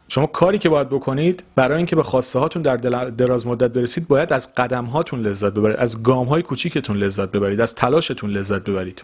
شما 0.07 0.25
کاری 0.25 0.57
که 0.57 0.69
باید 0.69 0.89
بکنید 0.89 1.43
برای 1.55 1.77
اینکه 1.77 1.95
به 1.95 2.03
خواسته 2.03 2.39
هاتون 2.39 2.62
در 2.62 2.77
دراز 3.07 3.48
مدت 3.48 3.74
برسید 3.74 4.07
باید 4.07 4.33
از 4.33 4.55
قدم 4.55 4.86
هاتون 4.86 5.19
لذت 5.19 5.53
ببرید 5.53 5.77
از 5.77 6.03
گام 6.03 6.27
های 6.27 6.41
کوچیکتون 6.41 6.98
لذت 6.98 7.31
ببرید 7.31 7.62
از 7.62 7.75
تلاشتون 7.75 8.29
لذت 8.29 8.62
ببرید. 8.63 9.03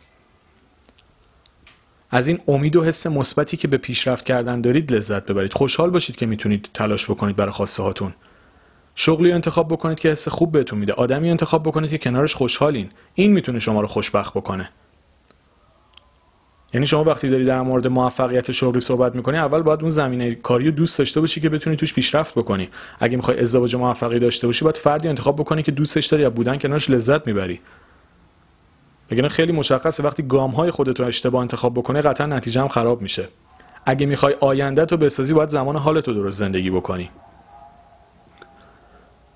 از 2.11 2.27
این 2.27 2.39
امید 2.47 2.75
و 2.75 2.83
حس 2.83 3.07
مثبتی 3.07 3.57
که 3.57 3.67
به 3.67 3.77
پیشرفت 3.77 4.25
کردن 4.25 4.61
دارید 4.61 4.93
لذت 4.93 5.25
ببرید. 5.25 5.53
خوشحال 5.53 5.89
باشید 5.89 6.15
که 6.15 6.25
می‌تونید 6.25 6.69
تلاش 6.73 7.05
بکنید 7.05 7.35
برای 7.35 7.51
خواسته 7.51 7.83
هاتون 7.83 8.13
شغلی 8.95 9.31
انتخاب 9.31 9.67
بکنید 9.67 9.99
که 9.99 10.09
حس 10.09 10.27
خوب 10.27 10.51
بهتون 10.51 10.79
میده. 10.79 10.93
آدمی 10.93 11.29
انتخاب 11.29 11.63
بکنید 11.63 11.89
که 11.89 11.97
کنارش 11.97 12.35
خوشحالین. 12.35 12.89
این 13.13 13.31
می‌تونه 13.31 13.59
شما 13.59 13.81
رو 13.81 13.87
خوشبخت 13.87 14.33
بکنه. 14.33 14.69
یعنی 16.73 16.87
شما 16.87 17.03
وقتی 17.03 17.29
داری 17.29 17.45
در 17.45 17.61
مورد 17.61 17.87
موفقیت 17.87 18.51
شغلی 18.51 18.79
صحبت 18.79 19.15
می‌کنی 19.15 19.37
اول 19.37 19.61
باید 19.61 19.81
اون 19.81 19.89
زمینه 19.89 20.35
کاری 20.35 20.65
رو 20.65 20.71
دوست 20.71 20.99
داشته 20.99 21.21
باشی 21.21 21.41
که 21.41 21.49
بتونی 21.49 21.75
توش 21.75 21.93
پیشرفت 21.93 22.33
بکنی. 22.35 22.69
اگه 22.99 23.17
می‌خوای 23.17 23.39
ازدواج 23.39 23.75
موفقی 23.75 24.19
داشته 24.19 24.47
باشی 24.47 24.65
باید 24.65 24.77
فردی 24.77 25.07
انتخاب 25.07 25.35
بکنی 25.35 25.63
که 25.63 25.71
دوستش 25.71 26.05
داری 26.05 26.23
یا 26.23 26.29
بودن 26.29 26.57
کنارش 26.57 26.89
لذت 26.89 27.27
می‌بری. 27.27 27.59
بگن 29.09 29.27
خیلی 29.27 29.51
مشخصه 29.51 30.03
وقتی 30.03 30.23
گام 30.23 30.51
های 30.51 30.71
خودت 30.71 30.99
رو 30.99 31.05
اشتباه 31.05 31.41
انتخاب 31.41 31.73
بکنی 31.73 32.01
قطعا 32.01 32.27
نتیجه 32.27 32.61
هم 32.61 32.67
خراب 32.67 33.01
میشه. 33.01 33.27
اگه 33.85 34.05
می‌خوای 34.05 34.35
آینده 34.39 34.85
تو 34.85 34.97
بسازی 34.97 35.33
باید 35.33 35.49
زمان 35.49 35.75
حالت 35.75 36.07
رو 36.07 36.13
درست 36.13 36.39
زندگی 36.39 36.69
بکنی. 36.69 37.09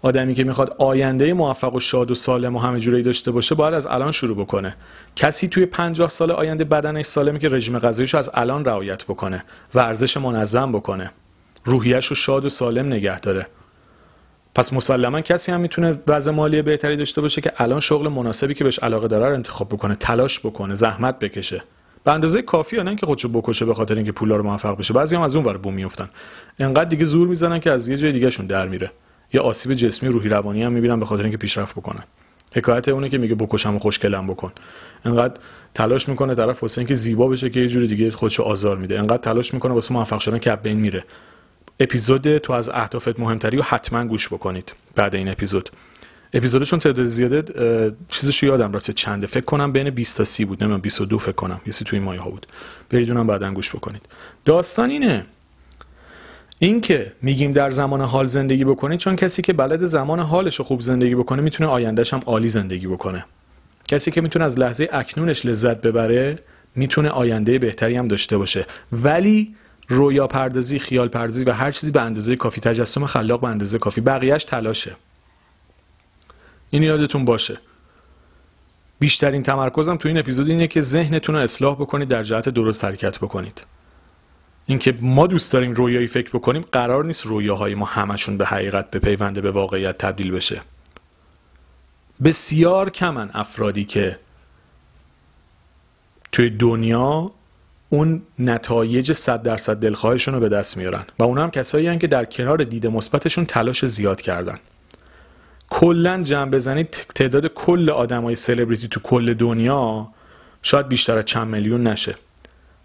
آدمی 0.06 0.34
که 0.34 0.44
می‌خواد 0.44 0.76
آینده 0.80 1.34
موفق 1.34 1.74
و 1.74 1.80
شاد 1.80 2.12
و 2.12 2.16
سالم 2.16 2.56
و 2.56 2.60
همه 2.60 2.80
جوری 2.80 3.04
داشته 3.04 3.32
باشه 3.32 3.56
باید 3.56 3.74
از 3.74 3.86
الان 3.86 4.12
شروع 4.12 4.38
بکنه. 4.38 4.76
کسی 5.16 5.48
توی 5.48 5.66
50 5.66 6.10
سال 6.10 6.32
آینده 6.32 6.64
بدنش 6.64 7.06
سالمه 7.06 7.40
که 7.40 7.50
رژیم 7.50 7.80
غذاییش 7.80 8.16
از 8.16 8.30
الان 8.34 8.66
رعایت 8.66 9.04
بکنه 9.04 9.44
ورزش 9.76 10.18
منظم 10.18 10.72
بکنه. 10.72 11.12
روحیش 11.66 12.06
رو 12.06 12.16
شاد 12.16 12.46
و 12.46 12.50
سالم 12.50 12.88
نگه 12.88 13.20
داره. 13.20 13.48
پس 14.56 14.74
مسلما 14.74 15.22
کسی 15.22 15.52
هم 15.52 15.60
می‌تونه 15.60 16.00
وضع 16.08 16.32
مالی 16.32 16.62
بهتری 16.62 16.96
داشته 16.96 17.22
باشه 17.22 17.42
که 17.42 17.52
الان 17.58 17.80
شغل 17.80 18.08
مناسبی 18.08 18.54
که 18.54 18.64
بهش 18.64 18.80
علاقه 18.80 19.08
داره 19.08 19.30
رو 19.30 19.34
انتخاب 19.34 19.70
بکنه 19.70 19.96
تلاش 19.96 20.40
بکنه 20.40 20.76
زحمت 20.76 21.20
بکشه. 21.20 21.64
به 22.04 22.12
اندازه 22.12 22.42
کافیه 22.42 22.84
نه 22.84 22.90
اینکه 22.90 23.06
خودشو 23.06 23.30
بکشه 23.30 23.66
به 23.66 23.74
خاطر 23.74 23.96
اینکه 23.96 24.12
پولا 24.12 24.36
رو 24.36 24.44
موفق 24.44 24.78
بشه. 24.78 24.94
بعضی 24.94 25.16
هم 25.16 25.22
از 25.22 25.36
اون 25.36 25.46
ور 25.46 25.58
بوم 25.58 25.74
میافتن. 25.74 26.10
انقدر 26.60 26.90
دیگه 26.90 27.06
زور 27.06 27.28
می‌زنن 27.28 27.60
که 27.60 27.72
از 27.72 27.88
یه 27.88 27.98
جای 27.98 28.12
دیگه 28.12 28.30
شون 28.30 28.48
در 28.48 28.68
میره. 28.68 28.92
یه 29.34 29.42
آسیب 29.42 29.74
جسمی 29.74 30.10
روحی 30.10 30.30
روانی 30.30 30.64
هم 30.64 30.72
می‌بینن 30.72 31.00
به 31.00 31.06
خاطر 31.06 31.24
اینکه 31.24 31.38
پیشرفت 31.38 31.76
بکنن 31.76 32.04
حکایت 32.56 32.88
اونه 32.88 33.10
که 33.10 33.18
میگه 33.18 33.36
بکشم 33.36 33.76
و 33.76 33.80
خوشگلم 33.80 34.28
بکن. 34.28 34.52
انقدر 35.06 35.34
تلاش 35.74 36.10
می‌کنه 36.10 36.36
طرف 36.36 36.64
واسه 36.64 36.80
اینکه 36.80 36.96
زیبا 36.96 37.28
بشه 37.28 37.50
که 37.50 37.60
یه 37.60 37.68
جوری 37.68 37.88
دیگه 37.88 38.12
خودشو 38.12 38.44
آزار 38.44 38.78
میده. 38.78 39.00
انقدر 39.00 39.18
تلاش 39.18 39.54
می‌کنه 39.54 39.74
واسه 39.74 39.94
موفق 39.94 40.20
شدن 40.20 40.40
که 40.40 40.56
بین 40.56 40.80
میره. 40.80 41.04
اپیزود 41.80 42.38
تو 42.38 42.54
از 42.54 42.70
اهدافت 42.70 43.20
مهمتری 43.20 43.58
رو 43.58 43.64
حتما 43.64 44.06
گوش 44.06 44.28
بکنید 44.28 44.74
بعد 44.96 45.16
این 45.16 45.30
اپیزود. 45.30 45.70
اپیزودشون 46.34 46.80
تعداد 46.80 47.06
زیاده 47.06 47.44
چیزش 48.08 48.44
یادم 48.44 48.72
راسته 48.72 48.94
چنده؟ 48.94 49.28
فکر 49.28 49.46
کنم 49.46 49.72
بین 49.72 49.90
20 49.90 50.18
تا 50.18 50.26
30 50.26 50.46
بود. 50.46 50.64
نمی‌دونم 50.64 50.82
22 50.82 51.18
فکر 51.20 51.32
کنم. 51.32 51.62
یه 51.66 51.74
توی 51.74 52.00
مایه 52.00 52.22
ها 52.22 52.30
بود. 52.30 52.48
برید 52.90 53.12
اونم 53.12 53.28
بعدا 53.28 53.52
گوش 53.52 53.76
بکنید. 53.76 54.02
داستان 54.46 54.90
اینه. 54.90 55.26
اینکه 56.60 57.14
میگیم 57.22 57.52
در 57.52 57.72
زمان 57.72 58.02
حال 58.02 58.28
زندگی 58.28 58.66
بکنید 58.66 59.00
چون 59.00 59.16
کسی 59.16 59.42
که 59.42 59.54
بلد 59.54 59.86
زمان 59.86 60.20
حالش 60.20 60.56
رو 60.56 60.66
خوب 60.66 60.82
زندگی 60.82 61.16
بکنه 61.16 61.42
می‌تونه 61.42 61.70
آیندهش 61.70 62.14
هم 62.14 62.22
عالی 62.26 62.50
زندگی 62.50 62.88
بکنه. 62.88 63.26
کسی 63.88 64.12
که 64.12 64.22
می‌تونه 64.22 64.46
از 64.46 64.60
لحظه 64.60 64.90
اکنونش 64.92 65.46
لذت 65.46 65.82
ببره 65.82 66.36
می‌تونه 66.76 67.10
آینده 67.10 67.60
بهتری 67.60 67.96
هم 67.96 68.08
داشته 68.08 68.38
باشه. 68.38 68.66
ولی 68.92 69.56
رویا 69.88 70.28
پردازی 70.28 70.80
خیال 70.80 71.08
پردازی 71.08 71.44
و 71.44 71.52
هر 71.52 71.72
چیزی 71.72 71.92
به 71.92 72.02
اندازه 72.02 72.36
کافی 72.36 72.62
تجسم 72.62 73.06
خلاق 73.06 73.42
به 73.42 73.48
اندازه 73.48 73.78
کافی 73.80 74.02
بقیهش 74.02 74.44
تلاشه. 74.44 74.96
این 76.70 76.84
یادتون 76.84 77.26
باشه. 77.26 77.58
بیشترین 79.00 79.44
تمرکزم 79.44 79.96
تو 79.96 80.08
این 80.08 80.18
اپیزود 80.18 80.50
اینه 80.50 80.68
که 80.68 80.82
ذهنتون 80.82 81.36
رو 81.36 81.42
اصلاح 81.42 81.76
بکنید 81.76 82.08
در 82.08 82.24
جهت 82.24 82.50
درست 82.50 82.86
حرکت 82.86 83.18
بکنید. 83.18 83.66
اینکه 84.66 84.96
ما 85.02 85.28
دوست 85.28 85.54
داریم 85.54 85.74
رویایی 85.74 86.08
فکر 86.08 86.30
بکنیم 86.30 86.62
قرار 86.72 87.06
نیست 87.06 87.26
رویاهای 87.26 87.76
ما 87.76 87.86
همشون 87.86 88.38
به 88.38 88.46
حقیقت 88.46 88.92
به 88.92 89.00
پیونده 89.00 89.42
به 89.42 89.52
واقعیت 89.52 89.98
تبدیل 89.98 90.32
بشه. 90.32 90.62
بسیار 92.24 92.90
کمن 92.90 93.30
افرادی 93.34 93.86
که 93.86 94.20
توی 96.32 96.50
دنیا 96.50 97.32
اون 97.90 98.22
نتایج 98.40 99.14
صد 99.14 99.42
درصد 99.42 99.78
دلخواهشون 99.78 100.34
رو 100.34 100.40
به 100.40 100.50
دست 100.50 100.78
میارن 100.78 101.06
و 101.20 101.24
اون 101.24 101.38
هم 101.38 101.52
کسایی 101.52 101.88
هن 101.88 102.00
که 102.00 102.08
در 102.08 102.26
کنار 102.26 102.58
دید 102.64 102.88
مثبتشون 102.88 103.46
تلاش 103.46 103.86
زیاد 103.86 104.22
کردن. 104.22 104.60
کلا 105.70 106.24
جمع 106.24 106.52
بزنید 106.52 106.90
تعداد 107.16 107.48
کل 107.48 107.90
آدمای 107.90 108.36
سلبریتی 108.36 108.88
تو 108.88 109.00
کل 109.00 109.34
دنیا 109.34 110.08
شاید 110.62 110.88
بیشتر 110.88 111.18
از 111.18 111.26
چند 111.26 111.48
میلیون 111.48 111.88
نشه. 111.88 112.16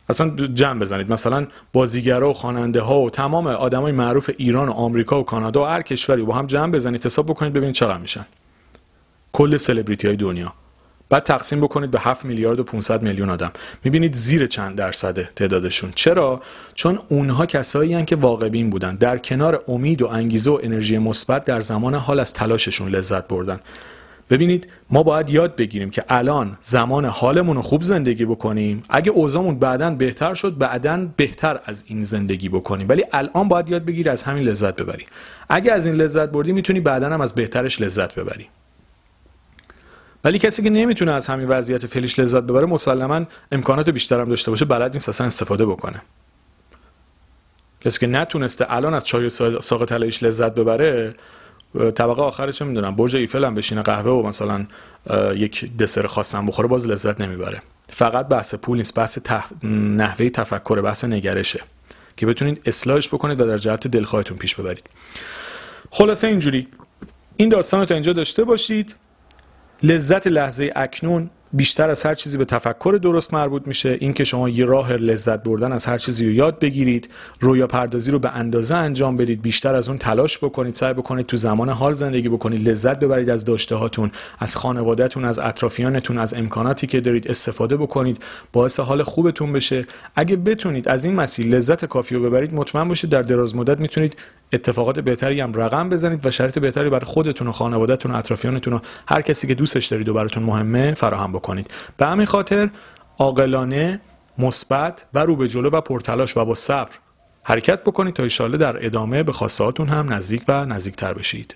اصلا 0.08 0.30
جمع 0.54 0.80
بزنید. 0.80 1.12
مثلا 1.12 1.46
بازیگرا 1.72 2.30
و 2.30 2.32
خواننده 2.32 2.80
ها 2.80 3.00
و 3.00 3.10
تمام 3.10 3.46
آدمای 3.46 3.92
معروف 3.92 4.30
ایران 4.36 4.68
و 4.68 4.72
آمریکا 4.72 5.20
و 5.20 5.24
کانادا 5.24 5.62
و 5.62 5.66
هر 5.66 5.82
کشوری 5.82 6.22
با 6.22 6.34
هم 6.34 6.46
جمع 6.46 6.72
بزنید 6.72 7.06
حساب 7.06 7.26
بکنید 7.26 7.52
ببینید 7.52 7.74
چقدر 7.74 7.98
میشن. 7.98 8.26
کل 9.32 9.56
سلبریتی 9.56 10.06
های 10.06 10.16
دنیا. 10.16 10.52
بعد 11.10 11.22
تقسیم 11.22 11.60
بکنید 11.60 11.90
به 11.90 12.00
7 12.00 12.24
میلیارد 12.24 12.60
و 12.60 12.64
500 12.64 13.02
میلیون 13.02 13.30
آدم. 13.30 13.52
می‌بینید 13.84 14.14
زیر 14.14 14.46
چند 14.46 14.76
درصده 14.76 15.28
تعدادشون. 15.36 15.92
چرا؟ 15.94 16.42
چون 16.74 16.98
اونها 17.08 17.46
کسایی 17.46 17.94
هن 17.94 18.04
که 18.04 18.16
واقعبین 18.16 18.70
بودن. 18.70 18.96
در 18.96 19.18
کنار 19.18 19.64
امید 19.68 20.02
و 20.02 20.06
انگیزه 20.06 20.50
و 20.50 20.60
انرژی 20.62 20.98
مثبت 20.98 21.44
در 21.44 21.60
زمان 21.60 21.94
حال 21.94 22.20
از 22.20 22.32
تلاششون 22.32 22.88
لذت 22.88 23.28
بردن. 23.28 23.60
ببینید 24.30 24.68
ما 24.90 25.02
باید 25.02 25.30
یاد 25.30 25.56
بگیریم 25.56 25.90
که 25.90 26.04
الان 26.08 26.58
زمان 26.62 27.04
حالمون 27.04 27.56
رو 27.56 27.62
خوب 27.62 27.82
زندگی 27.82 28.24
بکنیم. 28.24 28.82
اگه 28.88 29.10
اوضاعمون 29.10 29.58
بعدا 29.58 29.90
بهتر 29.90 30.34
شد 30.34 30.58
بعدا 30.58 31.08
بهتر 31.16 31.60
از 31.64 31.84
این 31.86 32.02
زندگی 32.02 32.48
بکنیم. 32.48 32.88
ولی 32.88 33.04
الان 33.12 33.48
باید 33.48 33.68
یاد 33.68 33.84
بگیری 33.84 34.08
از 34.08 34.22
همین 34.22 34.42
لذت 34.42 34.76
ببری. 34.76 35.06
اگه 35.48 35.72
از 35.72 35.86
این 35.86 35.94
لذت 35.94 36.28
بردی 36.28 36.52
می‌تونی 36.52 36.80
بعدا 36.80 37.10
هم 37.10 37.20
از 37.20 37.34
بهترش 37.34 37.80
لذت 37.80 38.14
ببری. 38.14 38.46
ولی 40.24 40.38
کسی 40.38 40.62
که 40.62 40.70
نمی‌تونه 40.70 41.12
از 41.12 41.26
همین 41.26 41.48
وضعیت 41.48 41.86
فعلیش 41.86 42.18
لذت 42.18 42.42
ببره 42.42 42.66
مسلما 42.66 43.24
امکانات 43.52 43.90
بیشتر 43.90 44.20
هم 44.20 44.28
داشته 44.28 44.50
باشه 44.50 44.64
بلد 44.64 44.94
نیست 44.94 45.08
اصلا 45.08 45.26
استفاده 45.26 45.66
بکنه. 45.66 46.02
کسی 47.80 47.98
که 48.00 48.06
نتونسته 48.06 48.66
الان 48.68 48.94
از 48.94 49.04
چای 49.04 49.30
ساق 49.60 49.84
طلاییش 49.84 50.22
لذت 50.22 50.54
ببره 50.54 51.14
طبقه 51.74 52.22
آخر 52.22 52.52
چه 52.52 52.64
می‌دونم. 52.64 52.96
برج 52.96 53.16
ایفل 53.16 53.44
هم 53.44 53.54
بشینه 53.54 53.82
قهوه 53.82 54.10
و 54.10 54.22
مثلا 54.22 54.66
یک 55.34 55.76
دسر 55.76 56.06
خاصم 56.06 56.46
بخوره 56.46 56.68
باز 56.68 56.86
لذت 56.86 57.20
نمی‌بره. 57.20 57.62
فقط 57.90 58.28
بحث 58.28 58.54
پول 58.54 58.78
نیست 58.78 58.94
بحث 58.94 59.18
تف... 59.24 59.64
نحوه 59.64 60.28
تفکر 60.28 60.80
بحث 60.80 61.04
نگرشه. 61.04 61.60
که 62.16 62.26
بتونید 62.26 62.62
اصلاحش 62.66 63.08
بکنید 63.08 63.40
و 63.40 63.46
در 63.46 63.58
جهت 63.58 63.86
دلخواهتون 63.86 64.36
پیش 64.36 64.54
ببرید. 64.54 64.84
خلاصه 65.90 66.28
اینجوری. 66.28 66.68
این 67.36 67.48
داستان 67.48 67.80
رو 67.80 67.86
تا 67.86 67.94
اینجا 67.94 68.12
داشته 68.12 68.44
باشید. 68.44 68.94
لذت 69.82 70.26
لحظه 70.26 70.72
اکنون 70.76 71.30
بیشتر 71.52 71.90
از 71.90 72.02
هر 72.02 72.14
چیزی 72.14 72.38
به 72.38 72.44
تفکر 72.44 72.98
درست 73.02 73.34
مربوط 73.34 73.66
میشه. 73.66 73.96
اینکه 74.00 74.24
شما 74.24 74.48
یه 74.48 74.64
راه 74.64 74.92
لذت 74.92 75.42
بردن 75.42 75.72
از 75.72 75.86
هر 75.86 75.98
چیزی 75.98 76.26
رو 76.26 76.32
یاد 76.32 76.58
بگیرید 76.58 77.08
رویا 77.40 77.66
پردازی 77.66 78.10
رو 78.10 78.18
به 78.18 78.36
اندازه 78.36 78.74
انجام 78.74 79.16
بدید 79.16 79.42
بیشتر 79.42 79.74
از 79.74 79.88
اون 79.88 79.98
تلاش 79.98 80.38
بکنید 80.38 80.74
سعی 80.74 80.92
بکنید 80.92 81.26
تو 81.26 81.36
زمان 81.36 81.68
حال 81.68 81.92
زندگی 81.92 82.28
بکنید 82.28 82.68
لذت 82.68 83.00
ببرید 83.00 83.30
از 83.30 83.44
داشته 83.44 83.74
هاتون 83.74 84.10
از 84.38 84.56
خانوادهتون 84.56 85.24
از 85.24 85.38
اطرافیانتون 85.38 86.18
از 86.18 86.34
امکاناتی 86.34 86.86
که 86.86 87.00
دارید 87.00 87.28
استفاده 87.28 87.76
بکنید. 87.76 88.22
باعث 88.52 88.80
حال 88.80 89.02
خوبتون 89.02 89.52
بشه. 89.52 89.86
اگه 90.16 90.36
بتونید 90.36 90.88
از 90.88 91.04
این 91.04 91.14
مسیر 91.14 91.46
لذت 91.46 91.84
کافی 91.84 92.14
رو 92.14 92.22
ببرید 92.22 92.54
مطمئن 92.54 92.88
باشید 92.88 93.10
در 93.10 93.22
دراز 93.22 93.56
مدت 93.56 93.80
می‌تونید 93.80 94.16
اتفاقات 94.52 94.98
بهتری 94.98 95.40
هم 95.40 95.52
رقم 95.54 95.88
بزنید 95.88 96.26
و 96.26 96.30
شرایط 96.30 96.58
بهتری 96.58 96.90
برای 96.90 97.04
خودتون 97.04 97.46
و 97.46 97.52
خانوادهتون 97.52 98.12
و 98.12 98.16
اطرافیانتون 98.16 98.72
و 98.72 98.78
هر 99.08 99.22
کسی 99.22 99.46
که 99.46 99.54
دوستش 99.54 99.86
دارید 99.86 100.08
و 100.08 100.14
براتون 100.14 100.42
مهمه 100.42 100.94
فراهم 100.94 101.32
بکنید. 101.38 101.70
به 101.96 102.06
همین 102.06 102.26
خاطر 102.26 102.70
عاقلانه 103.18 104.00
مثبت 104.38 105.06
و 105.14 105.18
رو 105.18 105.36
به 105.36 105.48
جلو 105.48 105.70
و 105.70 105.80
پرتلاش 105.80 106.36
و 106.36 106.44
با 106.44 106.54
صبر 106.54 106.92
حرکت 107.42 107.80
بکنید 107.84 108.14
تا 108.14 108.22
ایشاله 108.22 108.56
در 108.56 108.86
ادامه 108.86 109.22
به 109.22 109.32
خواستهاتون 109.32 109.88
هم 109.88 110.12
نزدیک 110.12 110.42
و 110.48 110.64
نزدیکتر 110.64 111.14
بشید. 111.14 111.54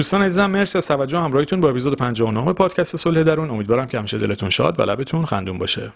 دوستان 0.00 0.22
عزیزم 0.22 0.50
مرسی 0.50 0.78
از 0.78 0.88
توجه 0.88 1.18
همراهیتون 1.18 1.60
با 1.60 1.70
اپیزود 1.70 1.98
59 1.98 2.52
پادکست 2.52 2.96
صلح 2.96 3.22
درون. 3.22 3.50
امیدوارم 3.50 3.86
که 3.86 3.98
همیشه 3.98 4.18
دلتون 4.18 4.50
شاد 4.50 4.80
و 4.80 4.82
لبتون 4.82 5.26
خندون 5.26 5.58
باشه. 5.58 5.92